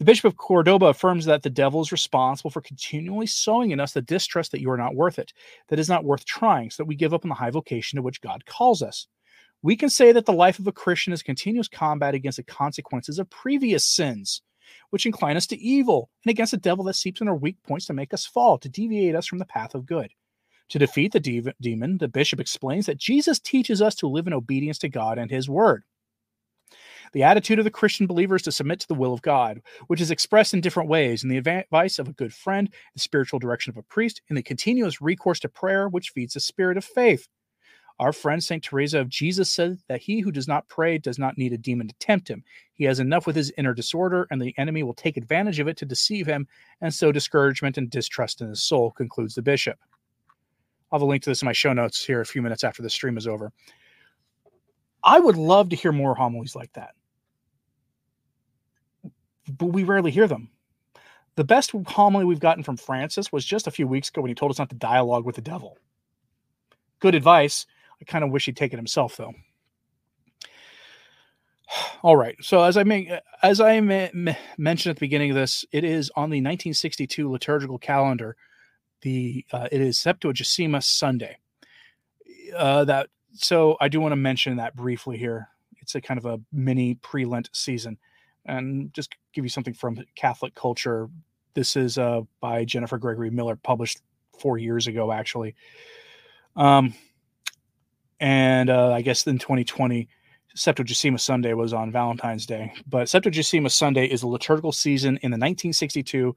[0.00, 3.92] The Bishop of Cordoba affirms that the devil is responsible for continually sowing in us
[3.92, 5.34] the distrust that you are not worth it,
[5.68, 8.02] that is not worth trying, so that we give up on the high vocation to
[8.02, 9.08] which God calls us.
[9.60, 13.18] We can say that the life of a Christian is continuous combat against the consequences
[13.18, 14.40] of previous sins,
[14.88, 17.84] which incline us to evil, and against the devil that seeps in our weak points
[17.84, 20.10] to make us fall, to deviate us from the path of good.
[20.70, 24.32] To defeat the de- demon, the bishop explains that Jesus teaches us to live in
[24.32, 25.84] obedience to God and his word.
[27.12, 30.00] The attitude of the Christian believer is to submit to the will of God, which
[30.00, 33.70] is expressed in different ways in the advice of a good friend, the spiritual direction
[33.70, 37.28] of a priest, and the continuous recourse to prayer, which feeds the spirit of faith.
[37.98, 38.62] Our friend St.
[38.62, 41.86] Teresa of Jesus said that he who does not pray does not need a demon
[41.88, 42.42] to tempt him.
[42.72, 45.76] He has enough with his inner disorder, and the enemy will take advantage of it
[45.78, 46.48] to deceive him
[46.80, 49.78] and sow discouragement and distrust in his soul, concludes the bishop.
[50.90, 52.82] I'll have a link to this in my show notes here a few minutes after
[52.82, 53.52] the stream is over.
[55.04, 56.94] I would love to hear more homilies like that,
[59.48, 60.50] but we rarely hear them.
[61.36, 64.34] The best homily we've gotten from Francis was just a few weeks ago when he
[64.34, 65.78] told us not to dialogue with the devil.
[66.98, 67.66] Good advice
[68.00, 69.34] I kind of wish he'd take it himself, though.
[72.02, 72.36] All right.
[72.40, 76.38] So as I as I mentioned at the beginning of this, it is on the
[76.38, 78.36] 1962 liturgical calendar.
[79.02, 81.38] The uh, it is Septuagesima Sunday.
[82.56, 85.48] Uh, that so I do want to mention that briefly here.
[85.80, 87.98] It's a kind of a mini pre-Lent season,
[88.46, 91.08] and just give you something from Catholic culture.
[91.54, 94.00] This is uh, by Jennifer Gregory Miller, published
[94.38, 95.54] four years ago, actually.
[96.56, 96.94] Um,
[98.18, 100.08] and uh, I guess in 2020,
[100.56, 102.72] Septuagesima Sunday was on Valentine's Day.
[102.86, 106.36] But Septuagesima Sunday is a liturgical season in the 1962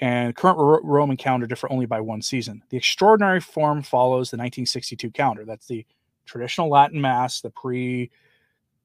[0.00, 2.62] and current Roman calendar differ only by one season.
[2.70, 5.44] The extraordinary form follows the 1962 calendar.
[5.44, 5.86] That's the
[6.24, 8.10] traditional Latin Mass, the pre,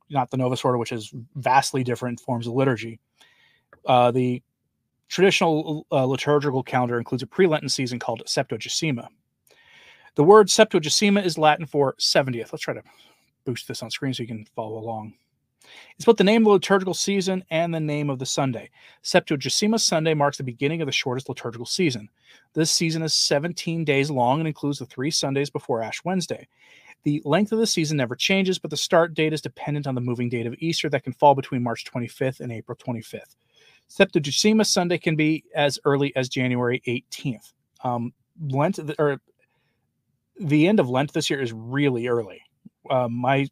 [0.10, 3.00] not the Novus Ordo, which is vastly different forms of liturgy.
[3.86, 4.41] Uh, the
[5.10, 9.08] traditional uh, liturgical calendar includes a pre-Lenten season called Septuagesima.
[10.15, 12.52] The word Septuagesima is Latin for 70th.
[12.52, 12.84] Let's try to
[13.46, 15.13] boost this on screen so you can follow along.
[15.95, 18.69] It's both the name of the liturgical season and the name of the Sunday.
[19.03, 22.10] Septuagesima Sunday marks the beginning of the shortest liturgical season.
[22.53, 26.47] This season is 17 days long and includes the three Sundays before Ash Wednesday.
[27.03, 30.01] The length of the season never changes, but the start date is dependent on the
[30.01, 33.36] moving date of Easter that can fall between March 25th and April 25th.
[33.89, 37.53] Septuagesima Sunday can be as early as January 18th.
[37.84, 38.13] Um,
[38.49, 39.19] Lent or
[40.39, 42.41] the end of Lent this year is really early.
[42.89, 43.47] Uh, my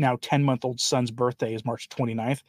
[0.00, 2.42] now 10 month old son's birthday is March 29th,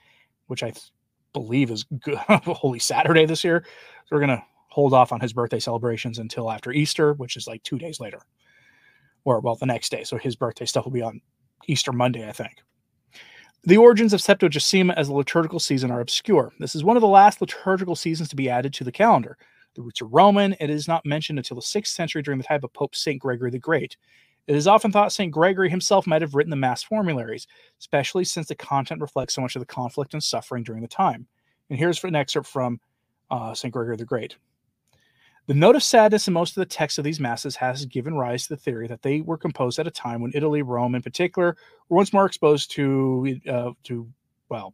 [0.47, 0.91] which I th-
[1.33, 3.63] believe is good, Holy Saturday this year.
[4.05, 7.47] So we're going to hold off on his birthday celebrations until after Easter, which is
[7.47, 8.21] like two days later,
[9.25, 10.03] or well, the next day.
[10.03, 11.21] So his birthday stuff will be on
[11.67, 12.57] Easter Monday, I think.
[13.63, 16.51] The origins of Septuagesima as a liturgical season are obscure.
[16.59, 19.37] This is one of the last liturgical seasons to be added to the calendar.
[19.75, 20.55] The roots are Roman.
[20.59, 23.19] It is not mentioned until the 6th century during the time of Pope St.
[23.19, 23.97] Gregory the Great.
[24.47, 25.32] It is often thought St.
[25.32, 27.47] Gregory himself might have written the Mass formularies,
[27.80, 31.27] especially since the content reflects so much of the conflict and suffering during the time.
[31.69, 32.80] And here's an excerpt from
[33.30, 33.73] uh, St.
[33.73, 34.36] Gregory the Great.
[35.47, 38.43] The note of sadness in most of the texts of these masses has given rise
[38.43, 41.58] to the theory that they were composed at a time when Italy, Rome in particular,
[41.89, 44.08] were once more exposed to, uh, to
[44.49, 44.73] well,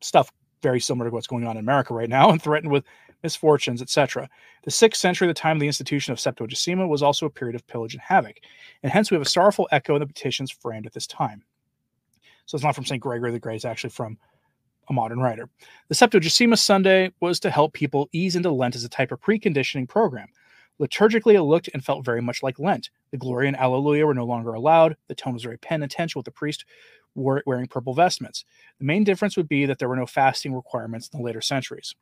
[0.00, 2.84] stuff very similar to what's going on in America right now and threatened with
[3.22, 4.28] misfortunes, etc.
[4.62, 7.66] The sixth century, the time of the institution of Septuagesima, was also a period of
[7.66, 8.36] pillage and havoc,
[8.82, 11.42] and hence we have a sorrowful echo in the petitions framed at this time.
[12.46, 13.00] So it's not from St.
[13.00, 14.18] Gregory the Great, it's actually from
[14.88, 15.48] a modern writer.
[15.88, 19.88] The Septuagesima Sunday was to help people ease into Lent as a type of preconditioning
[19.88, 20.28] program.
[20.80, 22.90] Liturgically, it looked and felt very much like Lent.
[23.10, 24.96] The Gloria and Alleluia were no longer allowed.
[25.08, 26.64] The tone was very penitential, with the priest
[27.14, 28.44] wearing purple vestments.
[28.78, 31.94] The main difference would be that there were no fasting requirements in the later centuries.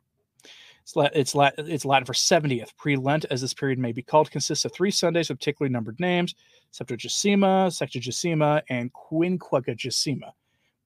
[0.97, 2.75] It's, Latin, it's Latin for 70th.
[2.77, 6.01] Pre Lent, as this period may be called, consists of three Sundays with particularly numbered
[6.01, 6.35] names
[6.73, 10.33] Septuagesima, Sexagesima, and Quinquagesima.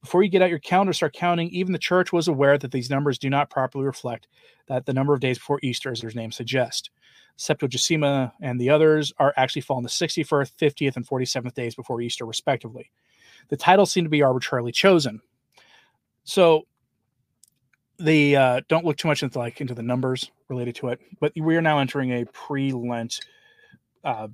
[0.00, 1.48] Before you get out your calendar, start counting.
[1.50, 4.26] Even the church was aware that these numbers do not properly reflect
[4.66, 6.90] that the number of days before Easter, as their name suggests.
[7.38, 12.00] Septuagesima and the others are actually fall on the 61st, 50th, and 47th days before
[12.00, 12.90] Easter, respectively.
[13.48, 15.20] The titles seem to be arbitrarily chosen.
[16.24, 16.66] So
[17.98, 21.32] the uh, don't look too much into like into the numbers related to it, but
[21.36, 23.20] we are now entering a pre-Lent
[24.04, 24.28] uh,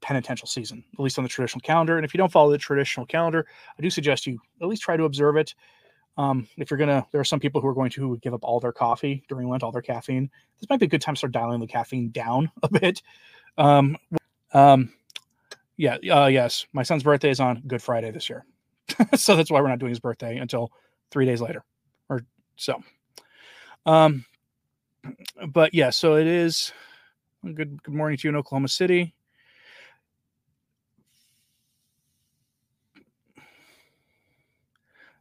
[0.00, 1.96] penitential season, at least on the traditional calendar.
[1.96, 3.46] And if you don't follow the traditional calendar,
[3.78, 5.54] I do suggest you at least try to observe it.
[6.18, 8.58] Um, if you're gonna, there are some people who are going to give up all
[8.58, 10.30] their coffee during Lent, all their caffeine.
[10.58, 13.02] This might be a good time to start dialing the caffeine down a bit.
[13.58, 13.96] Um,
[14.52, 14.92] um,
[15.76, 18.46] yeah, uh, yes, my son's birthday is on Good Friday this year,
[19.14, 20.72] so that's why we're not doing his birthday until
[21.10, 21.64] three days later,
[22.56, 22.82] so.
[23.84, 24.24] Um,
[25.48, 26.72] but yeah, so it is.
[27.44, 29.14] Good good morning to you in Oklahoma City.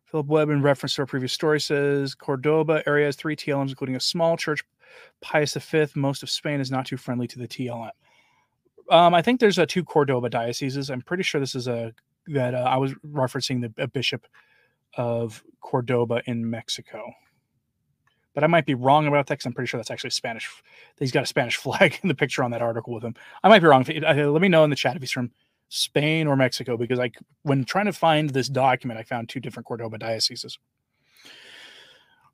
[0.06, 3.98] Philip Webb, in reference to our previous story, says Cordoba area has three TLMs, including
[3.98, 4.64] a small church.
[5.22, 7.90] Pius V, most of Spain is not too friendly to the TLM.
[8.90, 10.90] Um, I think there's a two Cordoba dioceses.
[10.90, 11.94] I'm pretty sure this is a
[12.28, 14.26] that uh, I was referencing the bishop
[14.96, 17.12] of Cordoba in Mexico.
[18.36, 20.48] But I might be wrong about that because I'm pretty sure that's actually Spanish.
[21.00, 23.16] He's got a Spanish flag in the picture on that article with him.
[23.44, 23.86] I might be wrong.
[23.90, 25.32] Uh, let me know in the chat if he's from
[25.70, 27.12] Spain or Mexico because I,
[27.42, 30.60] when trying to find this document, I found two different Cordoba dioceses.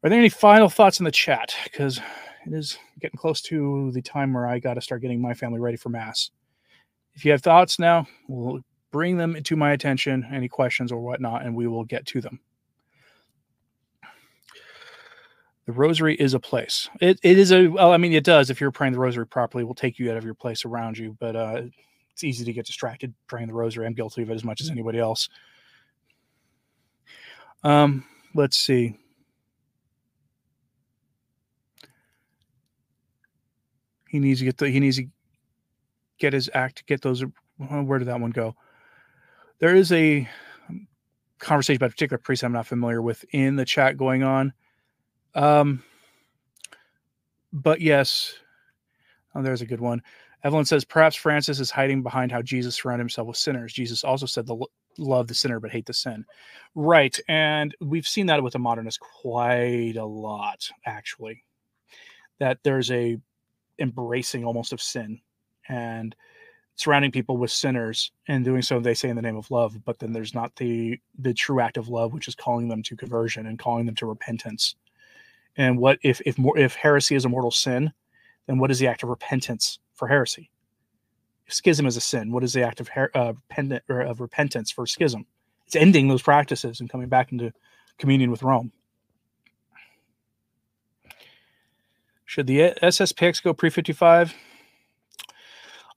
[0.04, 1.56] Are there any final thoughts in the chat?
[1.64, 2.00] Because
[2.48, 5.60] it is getting close to the time where I got to start getting my family
[5.60, 6.32] ready for Mass.
[7.14, 11.44] If you have thoughts now, we'll bring them to my attention, any questions or whatnot,
[11.44, 12.40] and we will get to them.
[15.72, 16.90] The rosary is a place.
[17.00, 18.50] It, it is a, well, I mean, it does.
[18.50, 21.16] If you're praying the rosary properly, will take you out of your place around you,
[21.18, 21.62] but uh,
[22.12, 23.86] it's easy to get distracted praying the rosary.
[23.86, 25.30] I'm guilty of it as much as anybody else.
[27.64, 28.04] Um,
[28.36, 28.98] let's see.
[34.10, 35.06] He needs to get the he needs to
[36.20, 37.24] get his act get those
[37.58, 38.58] where did that one go?
[39.60, 40.28] There is a
[41.40, 44.52] conversation about a particular priest I'm not familiar with in the chat going on.
[45.36, 45.84] Um
[47.54, 48.34] but yes,
[49.36, 50.02] oh, there's a good one.
[50.44, 53.74] Evelyn says perhaps Francis is hiding behind how Jesus surrounded himself with sinners.
[53.74, 54.58] Jesus also said the
[54.98, 56.26] love the sinner but hate the sin.
[56.76, 61.44] Right, and we've seen that with the modernists quite a lot actually.
[62.40, 63.18] That there's a
[63.80, 65.20] embracing almost of sin
[65.70, 66.16] and
[66.76, 70.00] surrounding people with sinners and doing so they say in the name of love but
[70.00, 73.48] then there's not the the true act of love which is calling them to conversion
[73.48, 74.76] and calling them to repentance
[75.58, 77.92] and what if if more if heresy is a mortal sin
[78.48, 80.50] then what is the act of repentance for heresy?
[81.46, 83.34] If schism is a sin what is the act of her, uh,
[83.90, 85.26] or of repentance for schism?
[85.66, 87.54] It's ending those practices and coming back into
[87.98, 88.72] communion with rome.
[92.26, 94.34] Should the SSPX go pre 55?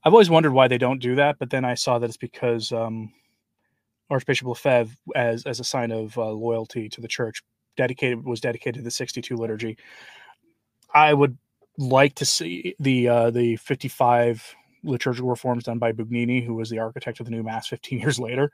[0.03, 2.71] I've always wondered why they don't do that, but then I saw that it's because
[2.71, 3.11] um,
[4.09, 7.41] Archbishop Lefebvre, as as a sign of uh, loyalty to the church,
[7.75, 9.77] dedicated was dedicated to the 62 liturgy.
[10.93, 11.37] I would
[11.77, 16.79] like to see the uh, the 55 liturgical reforms done by Bugnini, who was the
[16.79, 18.51] architect of the new mass 15 years later.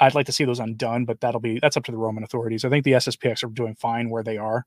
[0.00, 2.64] I'd like to see those undone, but that'll be that's up to the Roman authorities.
[2.64, 4.64] I think the SSPX are doing fine where they are.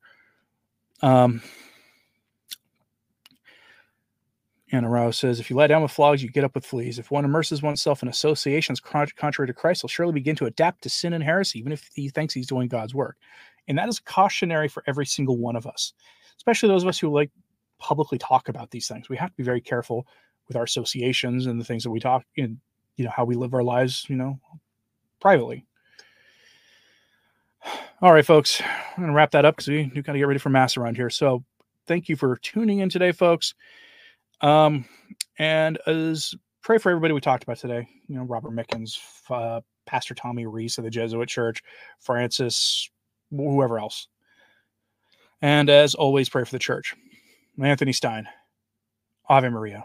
[1.02, 1.42] Um,
[4.70, 6.98] Anna Rao says, if you lie down with frogs, you get up with fleas.
[6.98, 10.90] If one immerses oneself in associations contrary to Christ, he'll surely begin to adapt to
[10.90, 13.16] sin and heresy, even if he thinks he's doing God's work.
[13.68, 15.92] And that is cautionary for every single one of us,
[16.36, 17.30] especially those of us who like
[17.78, 19.08] publicly talk about these things.
[19.08, 20.06] We have to be very careful
[20.48, 22.58] with our associations and the things that we talk in,
[22.96, 24.40] you know, how we live our lives, you know,
[25.20, 25.66] privately.
[28.02, 30.26] All right, folks, I'm going to wrap that up because we, we got to get
[30.26, 31.10] ready for Mass around here.
[31.10, 31.44] So
[31.86, 33.54] thank you for tuning in today, folks.
[34.40, 34.84] Um,
[35.38, 38.98] and as pray for everybody we talked about today, you know, Robert Mickens,
[39.30, 41.62] uh, Pastor Tommy Reese of the Jesuit Church,
[41.98, 42.90] Francis,
[43.30, 44.08] whoever else.
[45.40, 46.94] And as always, pray for the church.
[47.62, 48.28] Anthony Stine,
[49.28, 49.84] Ave Maria.